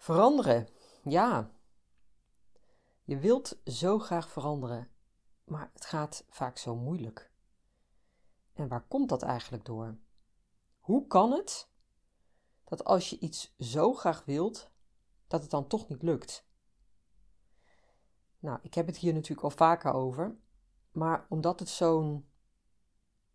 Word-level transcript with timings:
Veranderen, 0.00 0.68
ja. 1.02 1.50
Je 3.02 3.18
wilt 3.18 3.60
zo 3.64 3.98
graag 3.98 4.30
veranderen, 4.30 4.90
maar 5.44 5.70
het 5.72 5.84
gaat 5.84 6.24
vaak 6.28 6.58
zo 6.58 6.76
moeilijk. 6.76 7.30
En 8.52 8.68
waar 8.68 8.86
komt 8.88 9.08
dat 9.08 9.22
eigenlijk 9.22 9.64
door? 9.64 9.98
Hoe 10.78 11.06
kan 11.06 11.32
het 11.32 11.70
dat 12.64 12.84
als 12.84 13.10
je 13.10 13.18
iets 13.18 13.54
zo 13.58 13.94
graag 13.94 14.24
wilt, 14.24 14.70
dat 15.26 15.40
het 15.40 15.50
dan 15.50 15.66
toch 15.66 15.88
niet 15.88 16.02
lukt? 16.02 16.48
Nou, 18.38 18.58
ik 18.62 18.74
heb 18.74 18.86
het 18.86 18.96
hier 18.96 19.12
natuurlijk 19.12 19.42
al 19.42 19.50
vaker 19.50 19.92
over, 19.92 20.36
maar 20.92 21.26
omdat 21.28 21.58
het 21.58 21.68
zo'n 21.68 22.28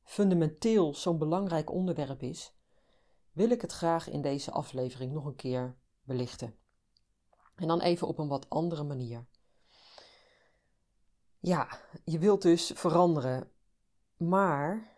fundamenteel, 0.04 0.94
zo'n 0.96 1.18
belangrijk 1.18 1.72
onderwerp 1.72 2.22
is, 2.22 2.56
wil 3.32 3.50
ik 3.50 3.62
het 3.62 3.72
graag 3.72 4.10
in 4.10 4.22
deze 4.22 4.52
aflevering 4.52 5.12
nog 5.12 5.26
een 5.26 5.36
keer 5.36 5.78
belichten. 6.06 6.56
En 7.56 7.68
dan 7.68 7.82
even 7.82 8.08
op 8.08 8.18
een 8.18 8.28
wat 8.28 8.50
andere 8.50 8.84
manier. 8.84 9.26
Ja, 11.40 11.80
je 12.04 12.20
wilt 12.20 12.42
dus 12.42 12.72
veranderen, 12.76 13.52
maar 14.18 14.94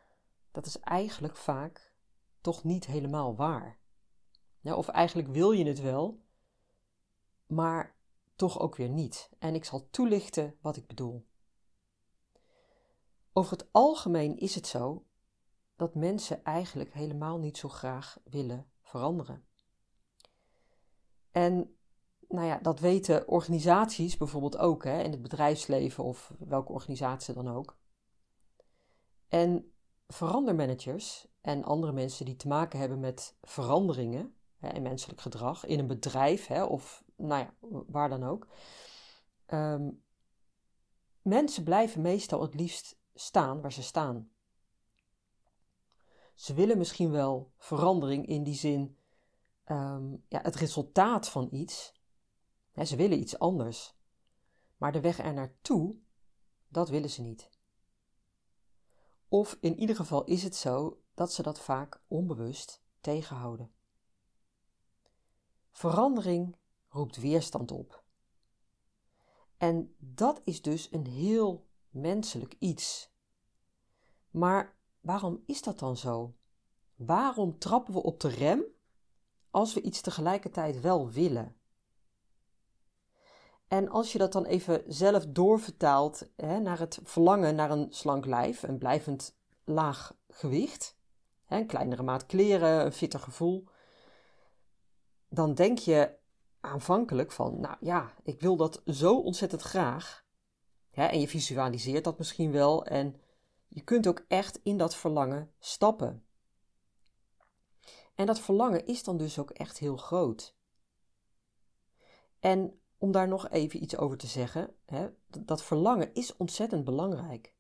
dat 0.52 0.66
is 0.66 0.80
eigenlijk 0.80 1.38
vaak 1.38 1.94
toch 2.42 2.64
niet 2.64 2.86
helemaal 2.86 3.36
waar. 3.36 3.80
Ja, 4.59 4.76
of 4.76 4.88
eigenlijk 4.88 5.28
wil 5.28 5.52
je 5.52 5.66
het 5.66 5.82
wel, 5.82 6.23
maar 7.48 7.95
toch 8.36 8.60
ook 8.60 8.76
weer 8.76 8.89
niet. 8.89 9.30
En 9.39 9.56
ik 9.56 9.66
zal 9.66 9.88
toelichten 9.89 10.58
wat 10.62 10.76
ik 10.76 10.88
bedoel. 10.88 11.26
Over 13.34 13.52
het 13.52 13.67
algemeen 13.72 14.38
is 14.38 14.56
het 14.56 14.67
zo 14.67 15.06
dat 15.76 15.95
mensen 15.95 16.44
eigenlijk 16.44 16.94
helemaal 16.94 17.38
niet 17.38 17.58
zo 17.58 17.70
graag 17.70 18.17
willen 18.23 18.72
veranderen. 18.82 19.47
En 21.38 21.78
nou 22.28 22.48
ja, 22.48 22.58
dat 22.58 22.80
weten 22.80 23.28
organisaties 23.28 24.18
bijvoorbeeld 24.18 24.58
ook, 24.58 24.84
hè, 24.84 25.02
in 25.02 25.12
het 25.12 25.22
bedrijfsleven 25.22 26.04
of 26.04 26.34
welke 26.40 26.72
organisatie 26.72 27.34
dan 27.34 27.48
ook. 27.48 27.78
En 29.28 29.72
verandermanagers 30.08 31.28
en 31.42 31.64
andere 31.64 31.92
mensen 31.92 32.26
die 32.26 32.36
te 32.36 32.48
maken 32.48 32.80
hebben 32.80 33.00
met 33.00 33.38
veranderingen 33.42 34.36
hè, 34.58 34.70
in 34.70 34.82
menselijk 34.82 35.22
gedrag, 35.22 35.66
in 35.66 35.80
een 35.80 35.88
bedrijf 35.88 36.48
hè, 36.48 36.64
of 36.64 37.04
nou 37.16 37.44
ja, 37.44 37.54
waar 37.88 38.10
dan 38.10 38.24
ook. 38.24 38.48
Ehm, 39.46 39.90
mensen 41.22 41.64
blijven 41.64 42.02
meestal 42.02 42.42
het 42.42 42.56
liefst 42.56 43.00
staan 43.14 43.62
waar 43.62 43.74
ze 43.74 43.84
staan. 43.84 44.30
Ze 46.36 46.54
willen 46.54 46.78
misschien 46.78 47.12
wel 47.12 47.52
verandering 47.58 48.28
in 48.28 48.44
die 48.44 48.56
zin 48.56 48.97
Ehm, 49.68 50.12
ja, 50.28 50.42
het 50.42 50.56
resultaat 50.56 51.30
van 51.30 51.48
iets. 51.52 51.94
Ze 52.86 52.96
willen 52.96 53.20
iets 53.20 53.40
anders. 53.40 53.96
Maar 54.78 54.92
de 54.92 55.02
weg 55.02 55.20
er 55.20 55.34
naartoe, 55.34 55.98
dat 56.68 56.90
willen 56.90 57.10
ze 57.10 57.22
niet. 57.22 57.50
Of 59.28 59.58
in 59.60 59.80
ieder 59.80 59.95
geval 59.95 60.23
is 60.23 60.44
het 60.44 60.55
zo 60.55 61.02
dat 61.14 61.33
ze 61.33 61.42
dat 61.42 61.60
vaak 61.60 62.02
onbewust 62.08 62.83
tegenhouden. 63.00 63.72
Verandering 65.72 66.55
roept 66.89 67.17
weerstand 67.17 67.72
op. 67.72 68.04
En 69.58 69.95
dat 69.98 70.42
is 70.44 70.61
dus 70.61 70.92
een 70.92 71.08
heel 71.08 71.67
menselijk 71.89 72.55
iets. 72.60 73.11
Maar 74.30 74.78
waarom 74.99 75.44
is 75.45 75.61
dat 75.61 75.80
dan 75.80 75.98
zo? 75.98 76.36
Waarom 76.95 77.60
trappen 77.60 77.94
we 77.94 78.04
op 78.04 78.20
de 78.20 78.30
rem 78.30 78.76
als 79.58 79.73
we 79.73 79.82
iets 79.82 80.02
tegelijkertijd 80.02 80.82
wel 80.82 81.10
willen. 81.10 81.56
En 83.68 83.90
als 83.90 84.12
je 84.12 84.18
dat 84.18 84.32
dan 84.32 84.45
even 84.45 84.84
zelf 84.88 85.26
doorvertaalt 85.26 86.30
hè, 86.36 86.60
naar 86.60 86.80
het 86.80 87.00
verlangen 87.04 87.56
naar 87.56 87.72
een 87.72 87.88
slank 87.90 88.26
lijf, 88.26 88.64
een 88.64 88.78
blijvend 88.78 89.38
laag 89.64 90.16
gewicht, 90.30 90.98
hè, 91.46 91.58
een 91.58 91.67
kleinere 91.67 92.04
maat 92.04 92.26
kleren, 92.26 92.86
een 92.86 92.92
fitter 92.92 93.20
gevoel, 93.20 93.67
dan 95.30 95.54
denk 95.54 95.78
je 95.78 96.17
aanvankelijk 96.60 97.32
van, 97.32 97.60
nou 97.60 97.76
ja, 97.80 98.14
ik 98.23 98.42
wil 98.42 98.56
dat 98.56 98.82
zo 98.86 99.20
ontzettend 99.20 99.62
graag. 99.62 100.26
Hè, 100.92 101.06
en 101.06 101.20
je 101.20 101.28
visualiseert 101.28 102.04
dat 102.04 102.17
misschien 102.17 102.52
wel 102.52 102.86
en 102.86 103.22
je 103.67 103.82
kunt 103.82 104.08
ook 104.08 104.26
echt 104.28 104.60
in 104.64 104.78
dat 104.78 104.96
verlangen 104.96 105.52
stappen. 105.60 106.27
En 108.17 108.26
dat 108.26 108.39
verlangen 108.39 108.86
is 108.86 109.04
dan 109.04 109.17
dus 109.17 109.39
ook 109.39 109.52
echt 109.52 109.78
heel 109.78 109.98
groot. 109.98 110.55
En 112.39 112.82
om 112.98 113.11
daar 113.11 113.28
nog 113.28 113.50
even 113.50 113.83
iets 113.83 113.98
over 113.98 114.17
te 114.17 114.28
zeggen, 114.28 114.76
hè, 114.86 115.10
dat 115.28 115.64
verlangen 115.64 116.14
is 116.14 116.36
ontzettend 116.36 116.83
belangrijk. 116.83 117.54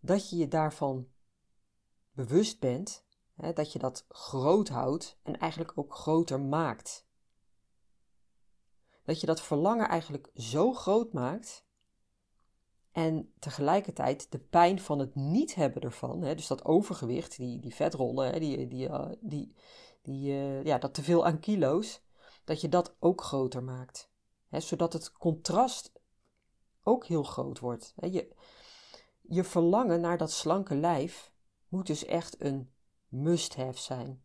Dat 0.00 0.30
je 0.30 0.36
je 0.36 0.48
daarvan 0.48 1.08
bewust 2.12 2.60
bent, 2.60 3.06
hè, 3.34 3.52
dat 3.52 3.72
je 3.72 3.78
dat 3.78 4.04
groot 4.08 4.68
houdt 4.68 5.18
en 5.22 5.38
eigenlijk 5.38 5.72
ook 5.78 5.94
groter 5.94 6.40
maakt. 6.40 7.06
Dat 9.04 9.20
je 9.20 9.26
dat 9.26 9.40
verlangen 9.40 9.88
eigenlijk 9.88 10.30
zo 10.34 10.72
groot 10.72 11.12
maakt 11.12 11.65
en 12.96 13.32
tegelijkertijd 13.38 14.32
de 14.32 14.38
pijn 14.38 14.80
van 14.80 14.98
het 14.98 15.14
niet 15.14 15.54
hebben 15.54 15.82
ervan, 15.82 16.22
hè, 16.22 16.34
dus 16.34 16.46
dat 16.46 16.64
overgewicht, 16.64 17.36
die, 17.36 17.60
die 17.60 17.74
vetrollen, 17.74 18.32
hè, 18.32 18.38
die, 18.38 18.66
die, 18.66 18.88
uh, 18.88 19.08
die, 19.20 19.54
die, 20.02 20.32
uh, 20.32 20.64
ja, 20.64 20.78
dat 20.78 20.94
teveel 20.94 21.26
aan 21.26 21.40
kilo's, 21.40 22.02
dat 22.44 22.60
je 22.60 22.68
dat 22.68 22.96
ook 22.98 23.22
groter 23.22 23.62
maakt. 23.62 24.10
Hè, 24.48 24.60
zodat 24.60 24.92
het 24.92 25.12
contrast 25.12 25.92
ook 26.82 27.06
heel 27.06 27.22
groot 27.22 27.58
wordt. 27.58 27.92
Hè. 27.96 28.06
Je, 28.06 28.34
je 29.20 29.44
verlangen 29.44 30.00
naar 30.00 30.18
dat 30.18 30.30
slanke 30.30 30.74
lijf 30.74 31.32
moet 31.68 31.86
dus 31.86 32.04
echt 32.04 32.40
een 32.40 32.72
must-have 33.08 33.78
zijn. 33.78 34.24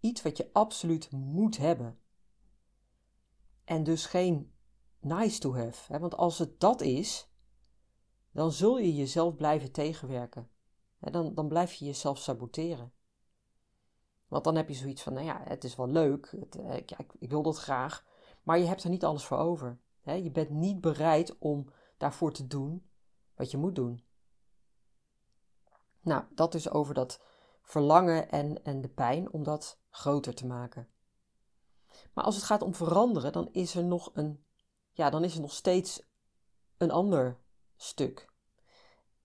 Iets 0.00 0.22
wat 0.22 0.36
je 0.36 0.50
absoluut 0.52 1.10
moet 1.10 1.56
hebben. 1.56 1.98
En 3.64 3.84
dus 3.84 4.06
geen 4.06 4.52
nice 5.00 5.38
to 5.38 5.54
have. 5.54 5.98
Want 5.98 6.16
als 6.16 6.38
het 6.38 6.60
dat 6.60 6.80
is, 6.80 7.28
dan 8.34 8.52
zul 8.52 8.78
je 8.78 8.94
jezelf 8.94 9.34
blijven 9.34 9.72
tegenwerken. 9.72 10.48
dan, 10.98 11.34
dan 11.34 11.48
blijf 11.48 11.72
je 11.72 11.84
jezelf 11.84 12.18
saboteren. 12.18 12.92
Want 14.28 14.44
dan 14.44 14.56
heb 14.56 14.68
je 14.68 14.74
zoiets 14.74 15.02
van, 15.02 15.12
nou 15.12 15.26
ja, 15.26 15.40
het 15.44 15.64
is 15.64 15.76
wel 15.76 15.88
leuk, 15.88 16.34
het, 16.40 16.56
eh, 16.56 16.76
ik, 16.76 16.90
ik, 17.18 17.30
wil 17.30 17.42
dat 17.42 17.58
graag, 17.58 18.04
maar 18.42 18.58
je 18.58 18.64
hebt 18.64 18.82
er 18.82 18.90
niet 18.90 19.04
alles 19.04 19.24
voor 19.24 19.38
over. 19.38 19.78
je 20.02 20.30
bent 20.30 20.50
niet 20.50 20.80
bereid 20.80 21.38
om 21.38 21.68
daarvoor 21.96 22.32
te 22.32 22.46
doen 22.46 22.88
wat 23.34 23.50
je 23.50 23.56
moet 23.56 23.74
doen. 23.74 24.04
Nou, 26.00 26.24
dat 26.34 26.54
is 26.54 26.70
over 26.70 26.94
dat 26.94 27.20
verlangen 27.62 28.30
en, 28.30 28.64
en 28.64 28.80
de 28.80 28.88
pijn 28.88 29.32
om 29.32 29.42
dat 29.42 29.80
groter 29.90 30.34
te 30.34 30.46
maken. 30.46 30.88
Maar 32.12 32.24
als 32.24 32.34
het 32.34 32.44
gaat 32.44 32.62
om 32.62 32.74
veranderen, 32.74 33.32
dan 33.32 33.48
is 33.52 33.74
er 33.74 33.84
nog 33.84 34.10
een, 34.14 34.44
ja, 34.92 35.10
dan 35.10 35.24
is 35.24 35.34
er 35.34 35.40
nog 35.40 35.52
steeds 35.52 36.02
een 36.76 36.90
ander 36.90 37.42
stuk. 37.84 38.32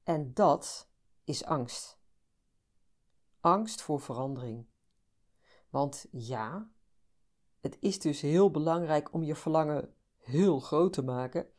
En 0.03 0.33
dat 0.33 0.89
is 1.23 1.45
angst. 1.45 1.99
Angst 3.39 3.81
voor 3.81 4.01
verandering. 4.01 4.67
Want 5.69 6.05
ja, 6.11 6.71
het 7.59 7.77
is 7.79 7.99
dus 7.99 8.21
heel 8.21 8.51
belangrijk 8.51 9.13
om 9.13 9.23
je 9.23 9.35
verlangen 9.35 9.95
heel 10.17 10.59
groot 10.59 10.93
te 10.93 11.03
maken 11.03 11.49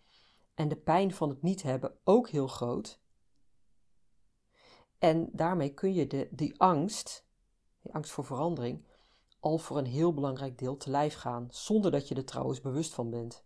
en 0.54 0.68
de 0.68 0.76
pijn 0.76 1.14
van 1.14 1.28
het 1.28 1.42
niet 1.42 1.62
hebben 1.62 1.98
ook 2.04 2.28
heel 2.28 2.46
groot. 2.46 3.00
En 4.98 5.28
daarmee 5.32 5.74
kun 5.74 5.94
je 5.94 6.06
de, 6.06 6.28
die 6.30 6.60
angst, 6.60 7.26
die 7.80 7.94
angst 7.94 8.10
voor 8.10 8.24
verandering, 8.24 8.86
al 9.40 9.58
voor 9.58 9.78
een 9.78 9.86
heel 9.86 10.14
belangrijk 10.14 10.58
deel 10.58 10.76
te 10.76 10.90
lijf 10.90 11.14
gaan, 11.14 11.48
zonder 11.50 11.90
dat 11.90 12.08
je 12.08 12.14
er 12.14 12.24
trouwens 12.24 12.60
bewust 12.60 12.94
van 12.94 13.10
bent. 13.10 13.44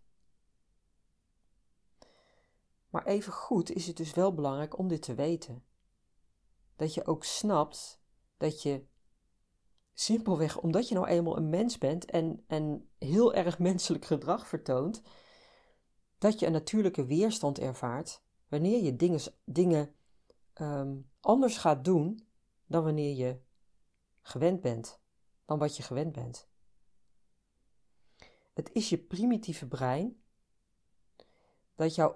Maar 2.95 3.05
even 3.05 3.33
goed 3.33 3.71
is 3.71 3.87
het 3.87 3.97
dus 3.97 4.13
wel 4.13 4.33
belangrijk 4.33 4.77
om 4.77 4.87
dit 4.87 5.01
te 5.01 5.15
weten. 5.15 5.63
Dat 6.75 6.93
je 6.93 7.05
ook 7.05 7.23
snapt 7.23 8.01
dat 8.37 8.61
je 8.61 8.85
Simpelweg 9.93 10.57
omdat 10.59 10.87
je 10.87 10.95
nou 10.95 11.07
eenmaal 11.07 11.37
een 11.37 11.49
mens 11.49 11.77
bent 11.77 12.05
en, 12.05 12.43
en 12.47 12.89
heel 12.97 13.33
erg 13.33 13.59
menselijk 13.69 14.05
gedrag 14.05 14.47
vertoont, 14.47 15.01
dat 16.17 16.39
je 16.39 16.45
een 16.45 16.51
natuurlijke 16.51 17.05
weerstand 17.05 17.59
ervaart 17.59 18.21
wanneer 18.47 18.83
je 18.83 18.95
dingen, 18.95 19.19
dingen 19.43 19.95
ehm, 20.53 20.97
anders 21.19 21.57
gaat 21.57 21.85
doen 21.85 22.27
dan 22.65 22.83
wanneer 22.83 23.15
je 23.15 23.39
gewend 24.21 24.61
bent, 24.61 24.99
dan 25.45 25.59
wat 25.59 25.77
je 25.77 25.83
gewend 25.83 26.11
bent. 26.11 26.47
Het 28.53 28.69
is 28.73 28.89
je 28.89 28.97
primitieve 28.97 29.67
brein 29.67 30.21
dat 31.75 31.95
jou 31.95 32.15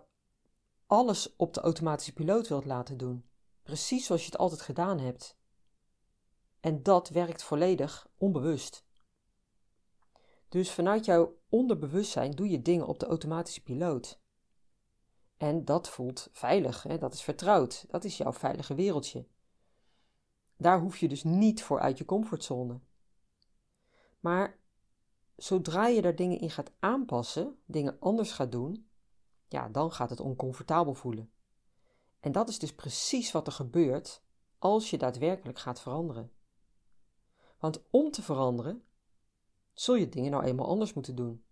alles 0.89 1.35
op 1.35 1.53
de 1.53 1.61
automatische 1.61 2.13
piloot 2.13 2.47
wilt 2.47 2.65
laten 2.65 2.97
doen, 2.97 3.25
precies 3.63 4.05
zoals 4.05 4.21
je 4.21 4.31
het 4.31 4.39
altijd 4.39 4.61
gedaan 4.61 4.99
hebt. 4.99 5.37
En 6.59 6.83
dat 6.83 7.09
werkt 7.09 7.43
volledig 7.43 8.09
onbewust. 8.17 8.85
Dus 10.47 10.71
vanuit 10.71 11.05
jouw 11.05 11.37
onderbewustzijn 11.49 12.31
doe 12.31 12.49
je 12.49 12.61
dingen 12.61 12.87
op 12.87 12.99
de 12.99 13.05
automatische 13.05 13.63
piloot. 13.63 14.21
En 15.37 15.65
dat 15.65 15.89
voelt 15.89 16.29
veilig, 16.31 16.83
hè? 16.83 16.97
dat 16.97 17.13
is 17.13 17.21
vertrouwd, 17.21 17.85
dat 17.89 18.03
is 18.03 18.17
jouw 18.17 18.33
veilige 18.33 18.75
wereldje. 18.75 19.27
Daar 20.57 20.79
hoef 20.79 20.97
je 20.97 21.07
dus 21.07 21.23
niet 21.23 21.63
voor 21.63 21.79
uit 21.79 21.97
je 21.97 22.05
comfortzone. 22.05 22.79
Maar 24.19 24.59
zodra 25.35 25.87
je 25.87 26.01
daar 26.01 26.15
dingen 26.15 26.39
in 26.39 26.49
gaat 26.49 26.71
aanpassen, 26.79 27.59
dingen 27.65 27.99
anders 27.99 28.31
gaat 28.31 28.51
doen, 28.51 28.88
ja, 29.49 29.69
dan 29.69 29.91
gaat 29.91 30.09
het 30.09 30.19
oncomfortabel 30.19 30.93
voelen. 30.93 31.31
En 32.19 32.31
dat 32.31 32.49
is 32.49 32.59
dus 32.59 32.75
precies 32.75 33.31
wat 33.31 33.47
er 33.47 33.53
gebeurt 33.53 34.23
als 34.57 34.89
je 34.89 34.97
daadwerkelijk 34.97 35.59
gaat 35.59 35.81
veranderen. 35.81 36.31
Want 37.59 37.81
om 37.89 38.11
te 38.11 38.21
veranderen, 38.21 38.83
zul 39.73 39.95
je 39.95 40.09
dingen 40.09 40.31
nou 40.31 40.43
eenmaal 40.43 40.67
anders 40.67 40.93
moeten 40.93 41.15
doen. 41.15 41.43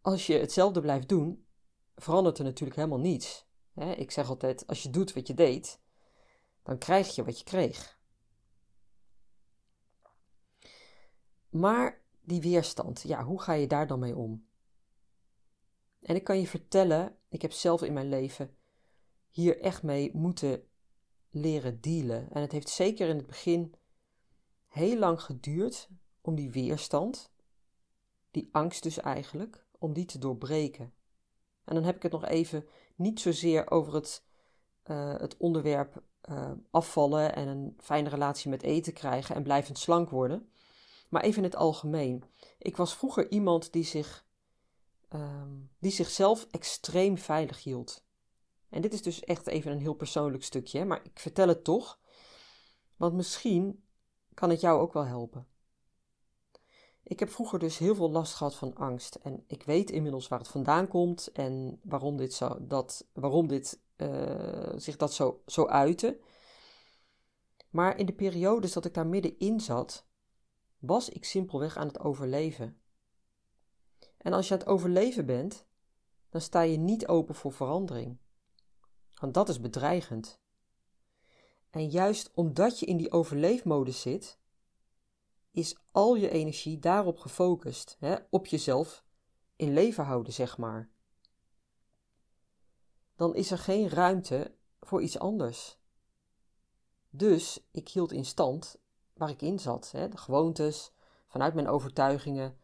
Als 0.00 0.26
je 0.26 0.38
hetzelfde 0.38 0.80
blijft 0.80 1.08
doen, 1.08 1.46
verandert 1.94 2.38
er 2.38 2.44
natuurlijk 2.44 2.76
helemaal 2.76 3.00
niets. 3.00 3.46
Ik 3.74 4.10
zeg 4.10 4.28
altijd: 4.28 4.66
als 4.66 4.82
je 4.82 4.90
doet 4.90 5.12
wat 5.12 5.26
je 5.26 5.34
deed, 5.34 5.80
dan 6.62 6.78
krijg 6.78 7.14
je 7.14 7.24
wat 7.24 7.38
je 7.38 7.44
kreeg. 7.44 8.00
Maar 11.48 12.02
die 12.20 12.40
weerstand, 12.40 13.02
ja, 13.02 13.24
hoe 13.24 13.40
ga 13.40 13.52
je 13.52 13.66
daar 13.66 13.86
dan 13.86 13.98
mee 13.98 14.16
om? 14.16 14.46
En 16.02 16.14
ik 16.14 16.24
kan 16.24 16.40
je 16.40 16.46
vertellen, 16.46 17.16
ik 17.28 17.42
heb 17.42 17.52
zelf 17.52 17.82
in 17.82 17.92
mijn 17.92 18.08
leven 18.08 18.56
hier 19.30 19.60
echt 19.60 19.82
mee 19.82 20.10
moeten 20.14 20.62
leren 21.30 21.80
dealen. 21.80 22.28
En 22.30 22.40
het 22.40 22.52
heeft 22.52 22.68
zeker 22.68 23.08
in 23.08 23.16
het 23.16 23.26
begin 23.26 23.74
heel 24.66 24.98
lang 24.98 25.22
geduurd 25.22 25.88
om 26.20 26.34
die 26.34 26.50
weerstand, 26.50 27.32
die 28.30 28.48
angst 28.52 28.82
dus 28.82 28.98
eigenlijk, 28.98 29.66
om 29.78 29.92
die 29.92 30.04
te 30.04 30.18
doorbreken. 30.18 30.92
En 31.64 31.74
dan 31.74 31.84
heb 31.84 31.96
ik 31.96 32.02
het 32.02 32.12
nog 32.12 32.24
even 32.24 32.66
niet 32.96 33.20
zozeer 33.20 33.70
over 33.70 33.94
het, 33.94 34.24
uh, 34.86 35.18
het 35.18 35.36
onderwerp 35.36 36.02
uh, 36.30 36.50
afvallen 36.70 37.34
en 37.34 37.48
een 37.48 37.74
fijne 37.78 38.08
relatie 38.08 38.50
met 38.50 38.62
eten 38.62 38.92
krijgen 38.92 39.34
en 39.34 39.42
blijvend 39.42 39.78
slank 39.78 40.10
worden, 40.10 40.50
maar 41.08 41.22
even 41.22 41.38
in 41.38 41.44
het 41.44 41.56
algemeen. 41.56 42.24
Ik 42.58 42.76
was 42.76 42.94
vroeger 42.94 43.30
iemand 43.30 43.72
die, 43.72 43.84
zich, 43.84 44.26
uh, 45.14 45.42
die 45.78 45.92
zichzelf 45.92 46.46
extreem 46.50 47.18
veilig 47.18 47.62
hield. 47.62 48.04
En 48.68 48.82
dit 48.82 48.92
is 48.92 49.02
dus 49.02 49.20
echt 49.20 49.46
even 49.46 49.72
een 49.72 49.80
heel 49.80 49.94
persoonlijk 49.94 50.44
stukje, 50.44 50.84
maar 50.84 51.04
ik 51.04 51.18
vertel 51.18 51.48
het 51.48 51.64
toch, 51.64 52.00
want 52.96 53.14
misschien 53.14 53.84
kan 54.34 54.50
het 54.50 54.60
jou 54.60 54.80
ook 54.80 54.92
wel 54.92 55.04
helpen. 55.04 55.46
Ik 57.02 57.18
heb 57.18 57.30
vroeger 57.30 57.58
dus 57.58 57.78
heel 57.78 57.94
veel 57.94 58.10
last 58.10 58.34
gehad 58.34 58.54
van 58.54 58.74
angst. 58.74 59.14
En 59.14 59.44
ik 59.46 59.62
weet 59.62 59.90
inmiddels 59.90 60.28
waar 60.28 60.38
het 60.38 60.48
vandaan 60.48 60.88
komt 60.88 61.32
en 61.32 61.80
waarom 61.82 62.16
dit, 62.16 62.34
zo, 62.34 62.66
dat, 62.66 63.08
waarom 63.12 63.48
dit 63.48 63.80
uh, 63.96 64.72
zich 64.76 64.96
dat 64.96 65.12
zo, 65.12 65.42
zo 65.46 65.66
uitte. 65.66 66.20
Maar 67.70 67.98
in 67.98 68.06
de 68.06 68.12
periodes 68.12 68.72
dat 68.72 68.84
ik 68.84 68.94
daar 68.94 69.06
middenin 69.06 69.60
zat, 69.60 70.06
was 70.78 71.08
ik 71.08 71.24
simpelweg 71.24 71.76
aan 71.76 71.86
het 71.86 72.00
overleven. 72.00 72.81
En 74.22 74.32
als 74.32 74.48
je 74.48 74.54
aan 74.54 74.60
het 74.60 74.68
overleven 74.68 75.26
bent, 75.26 75.66
dan 76.28 76.40
sta 76.40 76.60
je 76.60 76.76
niet 76.76 77.06
open 77.06 77.34
voor 77.34 77.52
verandering. 77.52 78.18
Want 79.20 79.34
dat 79.34 79.48
is 79.48 79.60
bedreigend. 79.60 80.40
En 81.70 81.88
juist 81.88 82.30
omdat 82.34 82.78
je 82.78 82.86
in 82.86 82.96
die 82.96 83.10
overleefmodus 83.10 84.00
zit, 84.00 84.38
is 85.50 85.76
al 85.90 86.14
je 86.14 86.30
energie 86.30 86.78
daarop 86.78 87.18
gefocust, 87.18 87.96
hè, 87.98 88.16
op 88.30 88.46
jezelf 88.46 89.04
in 89.56 89.72
leven 89.72 90.04
houden, 90.04 90.32
zeg 90.32 90.58
maar. 90.58 90.90
Dan 93.16 93.34
is 93.34 93.50
er 93.50 93.58
geen 93.58 93.88
ruimte 93.88 94.54
voor 94.80 95.02
iets 95.02 95.18
anders. 95.18 95.78
Dus 97.10 97.66
ik 97.70 97.88
hield 97.88 98.12
in 98.12 98.24
stand 98.24 98.80
waar 99.14 99.30
ik 99.30 99.42
in 99.42 99.58
zat, 99.58 99.90
hè, 99.90 100.08
de 100.08 100.16
gewoontes, 100.16 100.92
vanuit 101.28 101.54
mijn 101.54 101.68
overtuigingen, 101.68 102.56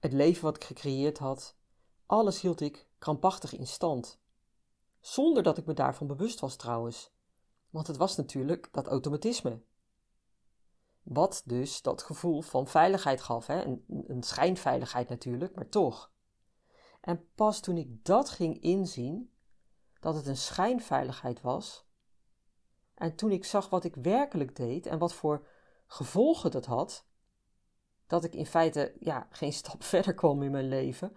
het 0.00 0.12
leven 0.12 0.42
wat 0.42 0.56
ik 0.56 0.64
gecreëerd 0.64 1.18
had, 1.18 1.56
alles 2.06 2.40
hield 2.40 2.60
ik 2.60 2.88
krampachtig 2.98 3.56
in 3.56 3.66
stand. 3.66 4.20
Zonder 5.00 5.42
dat 5.42 5.58
ik 5.58 5.66
me 5.66 5.74
daarvan 5.74 6.06
bewust 6.06 6.40
was 6.40 6.56
trouwens. 6.56 7.12
Want 7.70 7.86
het 7.86 7.96
was 7.96 8.16
natuurlijk 8.16 8.68
dat 8.72 8.86
automatisme. 8.86 9.62
Wat 11.02 11.42
dus 11.44 11.82
dat 11.82 12.02
gevoel 12.02 12.40
van 12.40 12.66
veiligheid 12.66 13.20
gaf. 13.20 13.46
Hè? 13.46 13.64
Een, 13.64 13.84
een 14.06 14.22
schijnveiligheid 14.22 15.08
natuurlijk, 15.08 15.54
maar 15.54 15.68
toch. 15.68 16.12
En 17.00 17.28
pas 17.34 17.60
toen 17.60 17.76
ik 17.76 18.04
dat 18.04 18.30
ging 18.30 18.60
inzien, 18.60 19.32
dat 20.00 20.14
het 20.14 20.26
een 20.26 20.36
schijnveiligheid 20.36 21.40
was, 21.40 21.88
en 22.94 23.14
toen 23.14 23.30
ik 23.30 23.44
zag 23.44 23.68
wat 23.68 23.84
ik 23.84 23.94
werkelijk 23.94 24.56
deed 24.56 24.86
en 24.86 24.98
wat 24.98 25.14
voor 25.14 25.46
gevolgen 25.86 26.50
dat 26.50 26.66
had, 26.66 27.06
dat 28.10 28.24
ik 28.24 28.34
in 28.34 28.46
feite 28.46 28.92
ja, 29.00 29.26
geen 29.30 29.52
stap 29.62 29.82
verder 29.82 30.14
kwam 30.14 30.42
in 30.42 30.50
mijn 30.50 30.68
leven, 30.68 31.16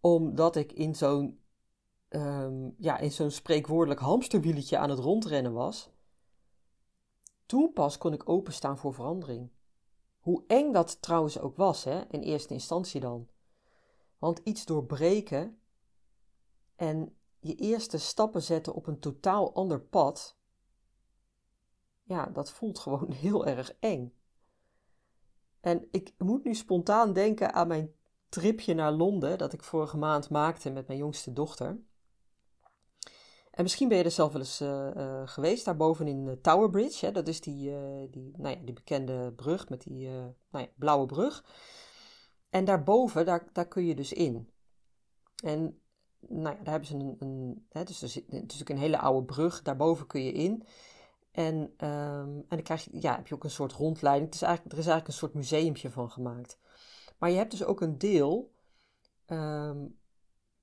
omdat 0.00 0.56
ik 0.56 0.72
in 0.72 0.94
zo'n 0.94 1.40
um, 2.08 2.74
ja, 2.78 2.98
in 2.98 3.12
zo'n 3.12 3.30
spreekwoordelijk 3.30 4.00
hamsterwieletje 4.00 4.78
aan 4.78 4.90
het 4.90 4.98
rondrennen 4.98 5.52
was, 5.52 5.90
toen 7.46 7.72
pas 7.72 7.98
kon 7.98 8.12
ik 8.12 8.28
openstaan 8.28 8.78
voor 8.78 8.94
verandering. 8.94 9.50
Hoe 10.18 10.44
eng 10.46 10.72
dat 10.72 11.02
trouwens 11.02 11.38
ook 11.38 11.56
was, 11.56 11.84
hè, 11.84 12.00
in 12.08 12.20
eerste 12.20 12.54
instantie 12.54 13.00
dan. 13.00 13.28
Want 14.18 14.40
iets 14.44 14.64
doorbreken 14.64 15.60
en 16.76 17.16
je 17.38 17.54
eerste 17.54 17.98
stappen 17.98 18.42
zetten 18.42 18.74
op 18.74 18.86
een 18.86 19.00
totaal 19.00 19.54
ander 19.54 19.80
pad, 19.80 20.36
ja, 22.02 22.26
dat 22.26 22.50
voelt 22.50 22.78
gewoon 22.78 23.12
heel 23.24 23.46
erg 23.46 23.76
eng. 23.78 24.14
En 25.60 25.88
ik 25.90 26.12
moet 26.18 26.44
nu 26.44 26.54
spontaan 26.54 27.12
denken 27.12 27.54
aan 27.54 27.68
mijn 27.68 27.94
tripje 28.28 28.74
naar 28.74 28.92
Londen 28.92 29.38
dat 29.38 29.52
ik 29.52 29.62
vorige 29.62 29.96
maand 29.96 30.30
maakte 30.30 30.70
met 30.70 30.86
mijn 30.86 30.98
jongste 30.98 31.32
dochter. 31.32 31.80
En 33.50 33.62
misschien 33.62 33.88
ben 33.88 33.98
je 33.98 34.04
er 34.04 34.10
zelf 34.10 34.32
wel 34.32 34.40
eens 34.40 34.60
uh, 34.60 34.90
uh, 34.96 35.22
geweest, 35.24 35.64
daarboven 35.64 36.08
in 36.08 36.38
Tower 36.42 36.70
Bridge. 36.70 37.06
Hè? 37.06 37.12
Dat 37.12 37.28
is 37.28 37.40
die, 37.40 37.70
uh, 37.70 38.06
die, 38.10 38.32
nou 38.36 38.56
ja, 38.56 38.64
die 38.64 38.74
bekende 38.74 39.32
brug 39.32 39.68
met 39.68 39.82
die 39.82 40.08
nou 40.50 40.64
ja, 40.64 40.68
blauwe 40.76 41.06
brug. 41.06 41.44
En 42.50 42.64
daarboven, 42.64 43.24
daar, 43.24 43.48
daar 43.52 43.68
kun 43.68 43.84
je 43.84 43.94
dus 43.94 44.12
in. 44.12 44.50
En 45.44 45.80
nou 46.20 46.56
ja, 46.56 46.62
daar 46.62 46.72
hebben 46.72 46.88
ze 46.88 46.94
een. 46.94 47.16
een 47.18 47.66
hè, 47.68 47.84
dus 47.84 48.02
is 48.02 48.20
natuurlijk 48.28 48.70
een 48.70 48.78
hele 48.78 48.98
oude 48.98 49.26
brug, 49.26 49.62
daarboven 49.62 50.06
kun 50.06 50.22
je 50.22 50.32
in. 50.32 50.64
En, 51.30 51.54
um, 51.56 52.36
en 52.36 52.44
dan 52.48 52.62
krijg 52.62 52.84
je, 52.84 52.90
ja, 52.92 53.16
heb 53.16 53.26
je 53.26 53.34
ook 53.34 53.44
een 53.44 53.50
soort 53.50 53.72
rondleiding. 53.72 54.26
Het 54.26 54.34
is 54.34 54.42
eigenlijk, 54.42 54.72
er 54.74 54.80
is 54.80 54.86
eigenlijk 54.86 55.14
een 55.14 55.28
soort 55.28 55.34
museumpje 55.34 55.90
van 55.90 56.10
gemaakt. 56.10 56.58
Maar 57.18 57.30
je 57.30 57.36
hebt 57.36 57.50
dus 57.50 57.64
ook 57.64 57.80
een 57.80 57.98
deel 57.98 58.52
um, 59.26 59.98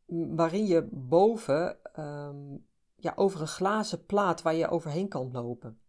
waarin 0.08 0.66
je 0.66 0.88
boven 0.92 1.78
um, 2.00 2.66
ja, 2.96 3.14
over 3.16 3.42
een 3.42 3.48
glazen 3.48 4.06
plaat 4.06 4.42
waar 4.42 4.56
je 4.56 4.70
overheen 4.70 5.08
kan 5.08 5.32
lopen. 5.32 5.80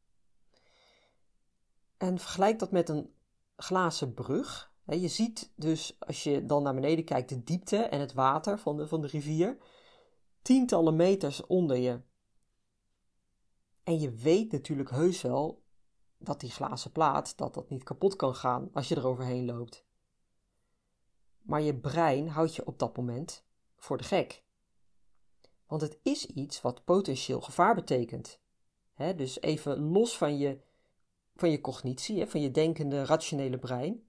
En 1.96 2.18
vergelijk 2.18 2.58
dat 2.58 2.70
met 2.70 2.88
een 2.88 3.12
glazen 3.56 4.14
brug. 4.14 4.72
Je 4.84 5.08
ziet 5.08 5.52
dus, 5.56 5.96
als 5.98 6.22
je 6.22 6.44
dan 6.44 6.62
naar 6.62 6.74
beneden 6.74 7.04
kijkt, 7.04 7.28
de 7.28 7.44
diepte 7.44 7.76
en 7.76 8.00
het 8.00 8.12
water 8.12 8.58
van 8.58 8.76
de, 8.76 8.86
van 8.86 9.00
de 9.00 9.06
rivier. 9.06 9.56
Tientallen 10.42 10.96
meters 10.96 11.46
onder 11.46 11.76
je. 11.76 12.00
En 13.88 14.00
je 14.00 14.10
weet 14.10 14.52
natuurlijk 14.52 14.90
heus 14.90 15.22
wel 15.22 15.62
dat 16.18 16.40
die 16.40 16.50
glazen 16.50 16.92
plaat, 16.92 17.36
dat 17.36 17.54
dat 17.54 17.68
niet 17.70 17.82
kapot 17.82 18.16
kan 18.16 18.34
gaan 18.34 18.70
als 18.72 18.88
je 18.88 18.94
er 18.94 19.06
overheen 19.06 19.44
loopt. 19.44 19.84
Maar 21.42 21.62
je 21.62 21.74
brein 21.74 22.28
houdt 22.28 22.54
je 22.54 22.66
op 22.66 22.78
dat 22.78 22.96
moment 22.96 23.44
voor 23.76 23.96
de 23.96 24.04
gek. 24.04 24.44
Want 25.66 25.80
het 25.80 25.98
is 26.02 26.26
iets 26.26 26.60
wat 26.60 26.84
potentieel 26.84 27.40
gevaar 27.40 27.74
betekent. 27.74 28.40
dus 29.16 29.40
even 29.40 29.78
los 29.78 30.16
van 30.16 30.38
je 30.38 30.60
van 31.34 31.50
je 31.50 31.60
cognitie, 31.60 32.26
van 32.26 32.40
je 32.40 32.50
denkende, 32.50 33.04
rationele 33.04 33.58
brein. 33.58 34.08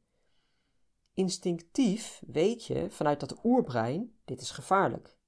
Instinctief 1.14 2.22
weet 2.28 2.66
je 2.66 2.90
vanuit 2.90 3.20
dat 3.20 3.40
oerbrein: 3.44 4.16
dit 4.26 4.42
is 4.42 4.52
gevaarlijk. 4.52 5.19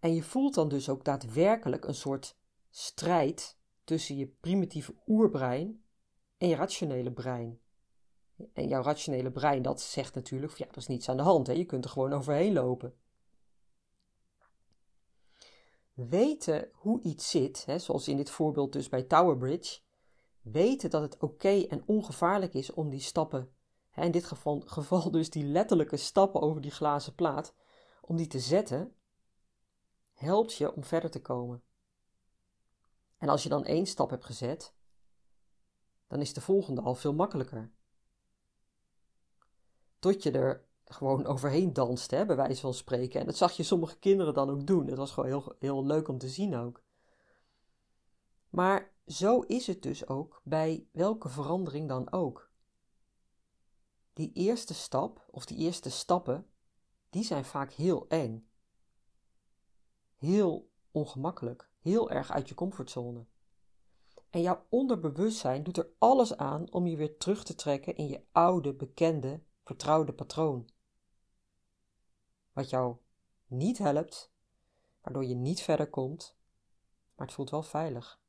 En 0.00 0.14
je 0.14 0.22
voelt 0.22 0.54
dan 0.54 0.68
dus 0.68 0.88
ook 0.88 1.04
daadwerkelijk 1.04 1.84
een 1.84 1.94
soort 1.94 2.36
strijd 2.70 3.58
tussen 3.84 4.16
je 4.16 4.26
primitieve 4.26 4.94
oerbrein 5.06 5.84
en 6.38 6.48
je 6.48 6.54
rationele 6.54 7.12
brein. 7.12 7.60
En 8.52 8.68
jouw 8.68 8.82
rationele 8.82 9.30
brein, 9.30 9.62
dat 9.62 9.80
zegt 9.80 10.14
natuurlijk, 10.14 10.52
ja, 10.56 10.66
dat 10.66 10.76
is 10.76 10.86
niets 10.86 11.08
aan 11.08 11.16
de 11.16 11.22
hand, 11.22 11.46
hè? 11.46 11.52
je 11.52 11.64
kunt 11.64 11.84
er 11.84 11.90
gewoon 11.90 12.12
overheen 12.12 12.52
lopen. 12.52 12.94
Weten 15.94 16.68
hoe 16.72 17.00
iets 17.02 17.30
zit, 17.30 17.64
hè, 17.64 17.78
zoals 17.78 18.08
in 18.08 18.16
dit 18.16 18.30
voorbeeld 18.30 18.72
dus 18.72 18.88
bij 18.88 19.02
Tower 19.02 19.36
Bridge, 19.36 19.80
weten 20.42 20.90
dat 20.90 21.02
het 21.02 21.18
oké 21.18 21.60
en 21.68 21.82
ongevaarlijk 21.86 22.54
is 22.54 22.72
om 22.72 22.90
die 22.90 23.00
stappen, 23.00 23.52
hè, 23.90 24.04
in 24.04 24.10
dit 24.10 24.24
geval, 24.24 24.62
geval 24.66 25.10
dus 25.10 25.30
die 25.30 25.44
letterlijke 25.44 25.96
stappen 25.96 26.40
over 26.40 26.60
die 26.60 26.70
glazen 26.70 27.14
plaat, 27.14 27.54
om 28.00 28.16
die 28.16 28.26
te 28.26 28.38
zetten, 28.38 28.94
helpt 30.18 30.54
je 30.54 30.74
om 30.74 30.84
verder 30.84 31.10
te 31.10 31.20
komen. 31.20 31.62
En 33.16 33.28
als 33.28 33.42
je 33.42 33.48
dan 33.48 33.64
één 33.64 33.86
stap 33.86 34.10
hebt 34.10 34.24
gezet, 34.24 34.74
dan 36.06 36.20
is 36.20 36.32
de 36.32 36.40
volgende 36.40 36.80
al 36.80 36.94
veel 36.94 37.14
makkelijker. 37.14 37.70
Tot 39.98 40.22
je 40.22 40.30
er 40.30 40.64
gewoon 40.84 41.26
overheen 41.32 41.72
danst, 41.72 42.10
hè, 42.10 42.26
bij 42.26 42.36
wijze 42.36 42.60
van 42.60 42.74
spreken. 42.74 43.20
En 43.20 43.26
dat 43.26 43.36
zag 43.36 43.52
je 43.52 43.62
sommige 43.62 43.98
kinderen 43.98 44.34
dan 44.34 44.50
ook 44.50 44.66
doen. 44.66 44.86
Het 44.86 44.96
was 44.96 45.12
gewoon 45.12 45.28
heel, 45.28 45.56
heel 45.58 45.86
leuk 45.86 46.08
om 46.08 46.18
te 46.18 46.28
zien 46.28 46.56
ook. 46.56 46.82
Maar 48.48 48.92
zo 49.06 49.40
is 49.40 49.66
het 49.66 49.82
dus 49.82 50.06
ook 50.06 50.40
bij 50.44 50.86
welke 50.92 51.28
verandering 51.28 51.88
dan 51.88 52.12
ook. 52.12 52.50
Die 54.12 54.32
eerste 54.32 54.74
stap, 54.74 55.26
of 55.30 55.46
die 55.46 55.58
eerste 55.58 55.90
stappen, 55.90 56.46
die 57.10 57.24
zijn 57.24 57.44
vaak 57.44 57.72
heel 57.72 58.08
eng. 58.08 58.47
Heel 60.18 60.70
ongemakkelijk, 60.90 61.70
heel 61.80 62.10
erg 62.10 62.30
uit 62.30 62.48
je 62.48 62.54
comfortzone. 62.54 63.26
En 64.30 64.40
jouw 64.40 64.64
onderbewustzijn 64.68 65.62
doet 65.62 65.76
er 65.76 65.90
alles 65.98 66.36
aan 66.36 66.72
om 66.72 66.86
je 66.86 66.96
weer 66.96 67.16
terug 67.16 67.44
te 67.44 67.54
trekken 67.54 67.96
in 67.96 68.08
je 68.08 68.24
oude, 68.32 68.74
bekende, 68.74 69.42
vertrouwde 69.64 70.12
patroon. 70.12 70.68
Wat 72.52 72.70
jou 72.70 72.96
niet 73.46 73.78
helpt, 73.78 74.32
waardoor 75.02 75.24
je 75.24 75.34
niet 75.34 75.60
verder 75.60 75.90
komt, 75.90 76.36
maar 77.14 77.26
het 77.26 77.36
voelt 77.36 77.50
wel 77.50 77.62
veilig. 77.62 78.20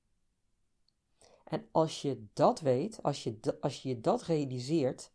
En 1.43 1.67
als 1.71 2.01
je 2.01 2.27
dat 2.33 2.59
weet, 2.59 3.03
als 3.03 3.23
je, 3.23 3.57
als 3.61 3.81
je 3.81 4.01
dat 4.01 4.21
realiseert, 4.21 5.13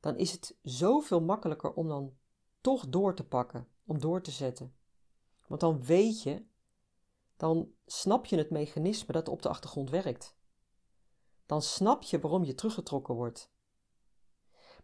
dan 0.00 0.16
is 0.16 0.32
het 0.32 0.58
zoveel 0.62 1.20
makkelijker 1.20 1.72
om 1.72 1.88
dan 1.88 2.16
toch 2.60 2.88
door 2.88 3.14
te 3.14 3.26
pakken, 3.26 3.68
om 3.84 4.00
door 4.00 4.22
te 4.22 4.30
zetten. 4.30 4.74
Want 5.50 5.62
dan 5.62 5.84
weet 5.84 6.22
je, 6.22 6.44
dan 7.36 7.72
snap 7.86 8.26
je 8.26 8.36
het 8.36 8.50
mechanisme 8.50 9.12
dat 9.12 9.28
op 9.28 9.42
de 9.42 9.48
achtergrond 9.48 9.90
werkt. 9.90 10.36
Dan 11.46 11.62
snap 11.62 12.02
je 12.02 12.20
waarom 12.20 12.44
je 12.44 12.54
teruggetrokken 12.54 13.14
wordt. 13.14 13.50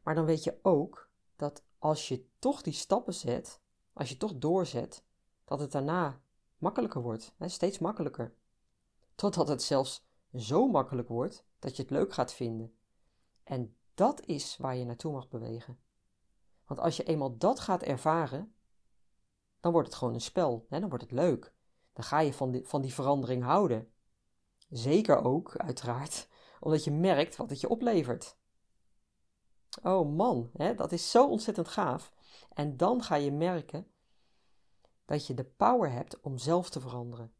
Maar 0.03 0.15
dan 0.15 0.25
weet 0.25 0.45
je 0.45 0.59
ook 0.63 1.11
dat 1.37 1.65
als 1.79 2.09
je 2.09 2.29
toch 2.39 2.63
die 2.63 2.73
stappen 2.73 3.15
zet, 3.15 3.61
als 3.93 4.09
je 4.09 4.17
toch 4.17 4.35
doorzet, 4.35 5.05
dat 5.45 5.61
het 5.61 5.73
daarna 5.73 6.21
makkelijker 6.59 7.03
wordt, 7.03 7.35
hè, 7.37 7.49
steeds 7.49 7.79
makkelijker. 7.79 8.35
Totdat 9.15 9.49
het 9.49 9.63
zelfs 9.63 10.07
zo 10.35 10.69
makkelijk 10.69 11.09
wordt 11.09 11.45
dat 11.59 11.77
je 11.77 11.83
het 11.83 11.91
leuk 11.91 12.13
gaat 12.13 12.33
vinden. 12.33 12.77
En 13.45 13.77
dat 13.95 14.25
is 14.25 14.57
waar 14.57 14.77
je 14.77 14.85
naartoe 14.85 15.13
mag 15.13 15.29
bewegen. 15.29 15.79
Want 16.65 16.81
als 16.81 16.97
je 16.97 17.05
eenmaal 17.05 17.37
dat 17.37 17.61
gaat 17.61 17.83
ervaren, 17.83 18.55
dan 19.67 19.75
wordt 19.75 19.91
het 19.91 19.99
gewoon 19.99 20.15
een 20.15 20.21
spel. 20.21 20.67
Hè? 20.69 20.81
Dan 20.81 20.89
wordt 20.89 21.05
het 21.05 21.13
leuk. 21.13 21.55
Dan 21.93 22.05
ga 22.05 22.21
je 22.21 22.33
van 22.33 22.51
die, 22.51 22.67
van 22.67 22.83
die 22.83 22.95
verandering 22.95 23.43
houden. 23.43 23.93
Zeker 24.69 25.25
ook, 25.25 25.57
uiteraard, 25.57 26.29
omdat 26.61 26.85
je 26.85 26.91
merkt 26.91 27.37
wat 27.37 27.51
het 27.51 27.61
je 27.61 27.69
oplevert. 27.69 28.39
Oh 29.83 30.17
man, 30.17 30.51
hè, 30.53 30.75
dat 30.75 30.93
is 30.93 31.11
zo 31.11 31.29
ontzettend 31.29 31.69
gaaf. 31.69 32.13
En 32.53 32.77
dan 32.77 33.03
ga 33.03 33.15
je 33.15 33.33
merken 33.33 33.91
dat 35.05 35.27
je 35.27 35.35
de 35.35 35.45
power 35.45 35.93
hebt 35.93 36.21
om 36.21 36.39
zelf 36.39 36.71
te 36.71 36.81
veranderen. 36.81 37.33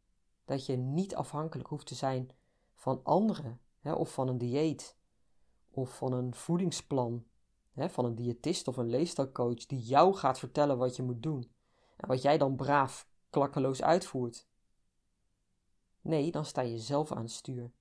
Dat 0.45 0.65
je 0.65 0.77
niet 0.77 1.15
afhankelijk 1.15 1.69
hoeft 1.69 1.87
te 1.87 1.95
zijn 1.95 2.29
van 2.73 3.03
anderen, 3.03 3.61
hè, 3.79 3.93
of 3.93 4.13
van 4.13 4.27
een 4.27 4.37
dieet, 4.37 4.97
of 5.69 5.97
van 5.97 6.13
een 6.13 6.33
voedingsplan, 6.33 7.25
van 7.75 8.05
een 8.05 8.15
diëtist 8.15 8.67
of 8.67 8.77
een 8.77 8.89
leefstijlcoach 8.89 9.65
die 9.65 9.79
jou 9.79 10.13
gaat 10.13 10.39
vertellen 10.39 10.77
wat 10.77 10.95
je 10.95 11.03
moet 11.03 11.23
doen. 11.23 11.55
En 11.97 12.07
wat 12.07 12.21
jij 12.21 12.37
dan 12.37 12.55
braaf, 12.55 13.07
klakkeloos 13.29 13.81
uitvoert. 13.81 14.47
Nee, 16.01 16.31
dan 16.31 16.45
sta 16.45 16.61
je 16.61 16.79
zelf 16.79 17.11
aan 17.11 17.21
het 17.21 17.31
stuur. 17.31 17.71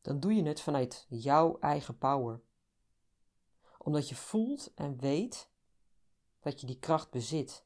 Dan 0.00 0.20
doe 0.20 0.34
je 0.34 0.42
het 0.42 0.60
vanuit 0.60 1.06
jouw 1.08 1.58
eigen 1.58 1.98
power 1.98 2.40
omdat 3.88 4.08
je 4.08 4.14
voelt 4.14 4.74
en 4.74 4.98
weet 4.98 5.50
dat 6.40 6.60
je 6.60 6.66
die 6.66 6.78
kracht 6.78 7.10
bezit 7.10 7.64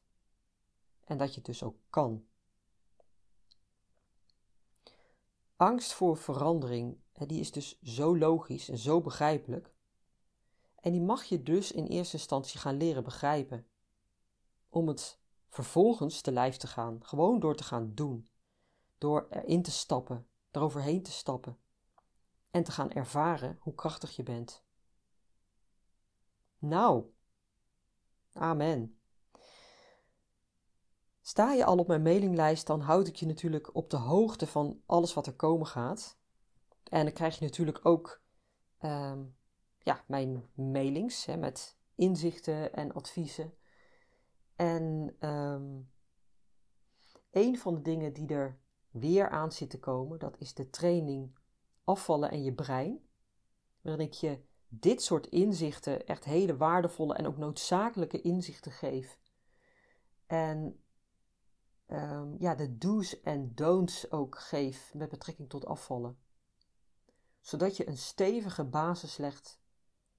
en 1.03 1.17
dat 1.17 1.29
je 1.29 1.35
het 1.35 1.45
dus 1.45 1.63
ook 1.63 1.77
kan. 1.89 2.25
Angst 5.55 5.93
voor 5.93 6.17
verandering, 6.17 6.97
die 7.13 7.39
is 7.39 7.51
dus 7.51 7.81
zo 7.81 8.17
logisch 8.17 8.69
en 8.69 8.77
zo 8.77 9.01
begrijpelijk. 9.01 9.73
En 10.75 10.91
die 10.91 11.01
mag 11.01 11.23
je 11.23 11.43
dus 11.43 11.71
in 11.71 11.85
eerste 11.85 12.17
instantie 12.17 12.59
gaan 12.59 12.77
leren 12.77 13.03
begrijpen. 13.03 13.67
Om 14.69 14.87
het 14.87 15.19
vervolgens 15.53 16.21
te 16.21 16.31
lijf 16.31 16.57
te 16.57 16.67
gaan, 16.67 16.99
gewoon 17.05 17.39
door 17.39 17.55
te 17.55 17.63
gaan 17.63 17.91
doen. 17.93 18.29
Door 18.97 19.27
erin 19.29 19.61
te 19.61 19.71
stappen, 19.71 20.27
eroverheen 20.51 21.03
te 21.03 21.11
stappen. 21.11 21.57
En 22.51 22.63
te 22.63 22.71
gaan 22.71 22.91
ervaren 22.91 23.57
hoe 23.59 23.75
krachtig 23.75 24.15
je 24.15 24.23
bent. 24.23 24.63
Nou, 26.57 27.05
amen. 28.33 28.99
Sta 31.21 31.53
je 31.53 31.65
al 31.65 31.77
op 31.77 31.87
mijn 31.87 32.01
mailinglijst, 32.01 32.67
dan 32.67 32.81
houd 32.81 33.07
ik 33.07 33.15
je 33.15 33.25
natuurlijk 33.25 33.75
op 33.75 33.89
de 33.89 33.97
hoogte 33.97 34.47
van 34.47 34.81
alles 34.85 35.13
wat 35.13 35.27
er 35.27 35.35
komen 35.35 35.67
gaat. 35.67 36.17
En 36.83 37.03
dan 37.03 37.13
krijg 37.13 37.39
je 37.39 37.45
natuurlijk 37.45 37.85
ook 37.85 38.21
ehm, 38.77 39.23
ja, 39.79 40.03
mijn 40.07 40.49
mailings 40.53 41.25
hè, 41.25 41.37
met 41.37 41.77
inzichten 41.95 42.73
en 42.73 42.93
adviezen. 42.93 43.53
En 44.55 45.15
um, 45.29 45.91
een 47.31 47.57
van 47.57 47.73
de 47.73 47.81
dingen 47.81 48.13
die 48.13 48.27
er 48.27 48.59
weer 48.89 49.29
aan 49.29 49.51
zit 49.51 49.69
te 49.69 49.79
komen, 49.79 50.19
dat 50.19 50.37
is 50.39 50.53
de 50.53 50.69
training 50.69 51.37
afvallen 51.83 52.31
en 52.31 52.43
je 52.43 52.53
brein. 52.53 53.07
Waarin 53.81 54.05
ik 54.05 54.13
je 54.13 54.39
dit 54.67 55.01
soort 55.01 55.27
inzichten 55.27 56.05
echt 56.05 56.23
hele 56.23 56.57
waardevolle 56.57 57.13
en 57.13 57.27
ook 57.27 57.37
noodzakelijke 57.37 58.21
inzichten 58.21 58.71
geef. 58.71 59.19
En 60.25 60.83
um, 61.87 62.35
ja, 62.39 62.55
de 62.55 62.77
do's 62.77 63.21
en 63.21 63.55
don'ts 63.55 64.11
ook 64.11 64.39
geef 64.39 64.93
met 64.93 65.09
betrekking 65.09 65.49
tot 65.49 65.65
afvallen. 65.65 66.17
Zodat 67.39 67.77
je 67.77 67.87
een 67.87 67.97
stevige 67.97 68.63
basis 68.63 69.17
legt 69.17 69.59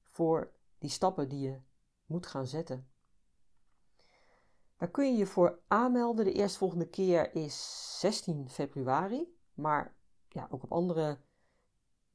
voor 0.02 0.52
die 0.78 0.90
stappen 0.90 1.28
die 1.28 1.40
je 1.40 1.60
moet 2.06 2.26
gaan 2.26 2.46
zetten. 2.46 2.88
Daar 4.76 4.90
kun 4.90 5.12
je 5.12 5.18
je 5.18 5.26
voor 5.26 5.58
aanmelden. 5.68 6.24
De 6.24 6.32
eerstvolgende 6.32 6.88
keer 6.88 7.34
is 7.34 7.98
16 8.00 8.48
februari. 8.48 9.36
Maar 9.54 9.94
ja, 10.28 10.46
ook 10.50 10.62
op 10.62 10.72
andere 10.72 11.18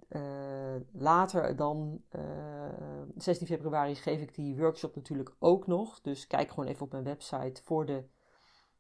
uh, 0.10 0.76
later 0.92 1.56
dan, 1.56 2.04
uh, 2.16 2.66
eh, 2.66 3.08
16 3.16 3.48
februari, 3.48 3.96
geef 3.96 4.22
ik 4.22 4.36
die 4.36 4.58
workshop 4.58 4.96
natuurlijk 4.96 5.36
ook 5.40 5.68
nog. 5.68 6.02
Dus 6.02 6.28
kijk 6.28 6.50
gewoon 6.50 6.66
even 6.66 6.86
op 6.86 6.92
mijn 6.92 7.04
website 7.04 7.62
voor 7.64 7.86
de 7.86 8.04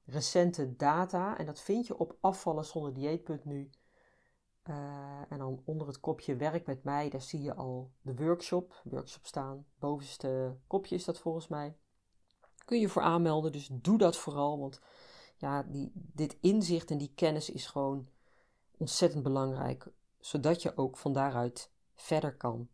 recente 0.05 0.75
data. 0.75 1.37
En 1.37 1.45
dat 1.45 1.61
vind 1.61 1.87
je 1.87 1.97
op 1.97 2.17
afvallenzonderdieet.nu. 2.19 3.69
Uh, 4.69 4.75
eh, 4.75 5.21
en 5.29 5.37
dan 5.37 5.61
onder 5.65 5.87
het 5.87 5.99
kopje 5.99 6.35
werk 6.35 6.65
met 6.65 6.83
mij, 6.83 7.09
daar 7.09 7.21
zie 7.21 7.41
je 7.41 7.53
al 7.53 7.91
de 8.01 8.15
workshop, 8.15 8.81
workshop 8.83 9.25
staan. 9.25 9.65
Bovenste 9.79 10.57
kopje 10.67 10.95
is 10.95 11.05
dat 11.05 11.19
volgens 11.19 11.47
mij. 11.47 11.77
Kun 12.69 12.79
je 12.79 12.89
voor 12.89 13.01
aanmelden, 13.01 13.51
dus 13.51 13.69
doe 13.71 13.97
dat 13.97 14.17
vooral. 14.17 14.59
Want 14.59 14.81
ja, 15.37 15.63
die, 15.63 15.91
dit 15.93 16.37
inzicht 16.41 16.91
en 16.91 16.97
die 16.97 17.11
kennis 17.15 17.49
is 17.49 17.65
gewoon 17.65 18.07
ontzettend 18.77 19.23
belangrijk 19.23 19.87
zodat 20.19 20.61
je 20.61 20.77
ook 20.77 20.97
van 20.97 21.13
daaruit 21.13 21.71
verder 21.95 22.37
kan. 22.37 22.67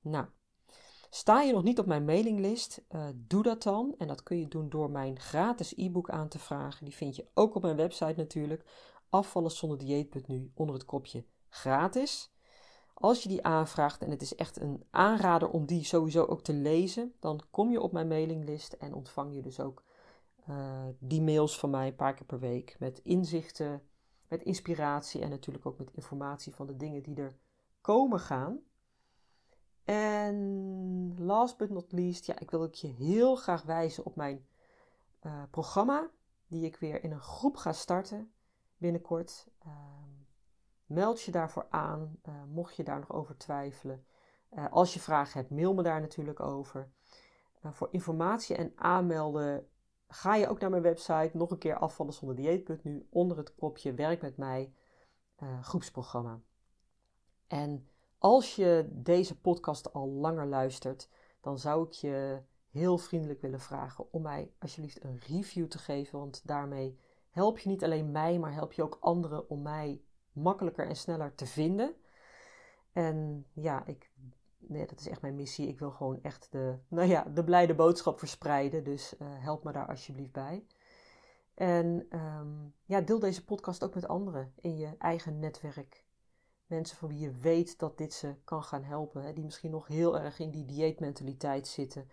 Nou, 0.00 0.26
sta 1.10 1.42
je 1.42 1.52
nog 1.52 1.62
niet 1.62 1.78
op 1.78 1.86
mijn 1.86 2.04
mailinglist? 2.04 2.84
Uh, 2.90 3.08
doe 3.14 3.42
dat 3.42 3.62
dan. 3.62 3.94
En 3.98 4.08
dat 4.08 4.22
kun 4.22 4.38
je 4.38 4.48
doen 4.48 4.68
door 4.68 4.90
mijn 4.90 5.20
gratis 5.20 5.76
e-book 5.76 6.10
aan 6.10 6.28
te 6.28 6.38
vragen. 6.38 6.84
Die 6.84 6.94
vind 6.94 7.16
je 7.16 7.26
ook 7.34 7.54
op 7.54 7.62
mijn 7.62 7.76
website 7.76 8.14
natuurlijk. 8.16 8.64
Afvallen 9.08 9.50
zonder 9.50 9.78
dieet.nu 9.78 10.50
onder 10.54 10.74
het 10.74 10.84
kopje 10.84 11.24
gratis. 11.48 12.30
Als 12.98 13.22
je 13.22 13.28
die 13.28 13.44
aanvraagt, 13.44 14.02
en 14.02 14.10
het 14.10 14.22
is 14.22 14.34
echt 14.34 14.60
een 14.60 14.84
aanrader 14.90 15.48
om 15.48 15.66
die 15.66 15.84
sowieso 15.84 16.24
ook 16.24 16.42
te 16.42 16.52
lezen, 16.52 17.14
dan 17.18 17.40
kom 17.50 17.70
je 17.70 17.80
op 17.80 17.92
mijn 17.92 18.08
mailinglist 18.08 18.72
en 18.72 18.94
ontvang 18.94 19.34
je 19.34 19.42
dus 19.42 19.60
ook 19.60 19.82
uh, 20.48 20.84
die 20.98 21.22
mails 21.22 21.58
van 21.58 21.70
mij 21.70 21.86
een 21.86 21.94
paar 21.94 22.14
keer 22.14 22.26
per 22.26 22.38
week 22.38 22.76
met 22.78 22.98
inzichten, 22.98 23.82
met 24.28 24.42
inspiratie 24.42 25.20
en 25.20 25.30
natuurlijk 25.30 25.66
ook 25.66 25.78
met 25.78 25.90
informatie 25.92 26.54
van 26.54 26.66
de 26.66 26.76
dingen 26.76 27.02
die 27.02 27.16
er 27.16 27.36
komen 27.80 28.20
gaan. 28.20 28.60
En 29.84 31.14
last 31.18 31.56
but 31.56 31.70
not 31.70 31.92
least, 31.92 32.26
ja, 32.26 32.38
ik 32.38 32.50
wil 32.50 32.62
ook 32.62 32.74
je 32.74 32.88
heel 32.88 33.36
graag 33.36 33.62
wijzen 33.62 34.04
op 34.04 34.16
mijn 34.16 34.46
uh, 35.22 35.42
programma, 35.50 36.10
die 36.46 36.64
ik 36.64 36.76
weer 36.76 37.04
in 37.04 37.12
een 37.12 37.20
groep 37.20 37.56
ga 37.56 37.72
starten 37.72 38.32
binnenkort. 38.76 39.46
Uh, 39.66 39.72
meld 40.86 41.22
je 41.22 41.30
daarvoor 41.30 41.66
aan, 41.70 42.18
uh, 42.28 42.34
mocht 42.48 42.76
je 42.76 42.84
daar 42.84 42.98
nog 42.98 43.12
over 43.12 43.36
twijfelen. 43.36 44.04
als 44.70 44.94
je 44.94 45.00
vragen 45.00 45.40
hebt, 45.40 45.50
mail 45.50 45.74
me 45.74 45.82
daar 45.82 46.00
natuurlijk 46.00 46.40
over. 46.40 46.90
voor 47.62 47.88
informatie 47.90 48.56
en 48.56 48.72
aanmelden 48.76 49.68
ga 50.08 50.34
je 50.34 50.48
ook 50.48 50.60
naar 50.60 50.70
mijn 50.70 50.82
website, 50.82 51.30
nog 51.32 51.50
een 51.50 51.58
keer 51.58 51.78
afvallen 51.78 52.12
zonder 52.12 53.04
onder 53.10 53.36
het 53.36 53.54
kopje 53.54 53.94
werk 53.94 54.22
met 54.22 54.36
mij 54.36 54.72
groepsprogramma. 55.60 56.40
En 57.46 57.88
als 58.18 58.56
je 58.56 58.88
deze 58.92 59.40
podcast 59.40 59.92
al 59.92 60.08
langer 60.08 60.46
luistert, 60.46 61.08
dan 61.40 61.58
zou 61.58 61.86
ik 61.86 61.92
je 61.92 62.42
heel 62.70 62.98
vriendelijk 62.98 63.40
willen 63.40 63.60
vragen 63.60 64.12
om 64.12 64.22
mij 64.22 64.52
alsjeblieft 64.58 65.04
een 65.04 65.18
review 65.18 65.66
te 65.66 65.78
geven. 65.78 66.18
Want 66.18 66.46
daarmee 66.46 66.98
help 67.30 67.58
je 67.58 67.68
niet 67.68 67.84
alleen 67.84 68.10
mij, 68.10 68.38
maar 68.38 68.52
help 68.52 68.72
je 68.72 68.82
ook 68.82 68.96
anderen 69.00 69.48
om 69.48 69.62
mij 69.62 70.02
makkelijker 70.36 70.86
en 70.88 70.96
sneller 70.96 71.34
te 71.34 71.46
vinden. 71.46 71.94
En 72.92 73.46
ja, 73.52 73.86
ik, 73.86 74.10
nee, 74.58 74.86
dat 74.86 75.00
is 75.00 75.08
echt 75.08 75.20
mijn 75.20 75.34
missie. 75.34 75.68
Ik 75.68 75.78
wil 75.78 75.90
gewoon 75.90 76.22
echt 76.22 76.48
de, 76.50 76.78
nou 76.88 77.08
ja, 77.08 77.24
de 77.34 77.44
blijde 77.44 77.74
boodschap 77.74 78.18
verspreiden. 78.18 78.84
Dus 78.84 79.14
uh, 79.18 79.28
help 79.30 79.64
me 79.64 79.72
daar 79.72 79.88
alsjeblieft 79.88 80.32
bij. 80.32 80.66
En 81.54 82.06
um, 82.10 82.74
ja, 82.84 83.00
deel 83.00 83.18
deze 83.18 83.44
podcast 83.44 83.84
ook 83.84 83.94
met 83.94 84.08
anderen 84.08 84.52
in 84.60 84.76
je 84.76 84.94
eigen 84.98 85.38
netwerk. 85.38 86.04
Mensen 86.66 86.96
van 86.96 87.08
wie 87.08 87.18
je 87.18 87.32
weet 87.32 87.78
dat 87.78 87.98
dit 87.98 88.12
ze 88.12 88.34
kan 88.44 88.62
gaan 88.62 88.84
helpen. 88.84 89.22
Hè, 89.22 89.32
die 89.32 89.44
misschien 89.44 89.70
nog 89.70 89.86
heel 89.86 90.18
erg 90.18 90.38
in 90.38 90.50
die 90.50 90.64
dieetmentaliteit 90.64 91.68
zitten. 91.68 92.10